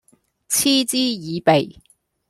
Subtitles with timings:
[0.49, 1.79] 嗤之以鼻